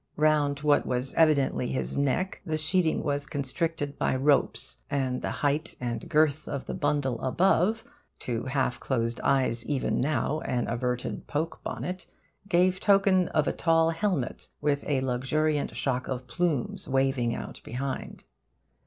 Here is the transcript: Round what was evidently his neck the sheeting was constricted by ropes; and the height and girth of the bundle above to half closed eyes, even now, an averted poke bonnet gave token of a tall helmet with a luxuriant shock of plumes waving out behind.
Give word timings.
Round 0.17 0.61
what 0.61 0.83
was 0.83 1.13
evidently 1.13 1.67
his 1.67 1.95
neck 1.95 2.41
the 2.43 2.57
sheeting 2.57 3.03
was 3.03 3.27
constricted 3.27 3.99
by 3.99 4.15
ropes; 4.15 4.81
and 4.89 5.21
the 5.21 5.29
height 5.29 5.75
and 5.79 6.09
girth 6.09 6.47
of 6.47 6.65
the 6.65 6.73
bundle 6.73 7.21
above 7.21 7.83
to 8.21 8.45
half 8.45 8.79
closed 8.79 9.21
eyes, 9.23 9.63
even 9.67 9.99
now, 10.01 10.39
an 10.39 10.67
averted 10.67 11.27
poke 11.27 11.61
bonnet 11.63 12.07
gave 12.47 12.79
token 12.79 13.27
of 13.27 13.47
a 13.47 13.53
tall 13.53 13.91
helmet 13.91 14.47
with 14.59 14.83
a 14.87 15.01
luxuriant 15.01 15.75
shock 15.75 16.07
of 16.07 16.25
plumes 16.25 16.87
waving 16.89 17.35
out 17.35 17.61
behind. 17.63 18.23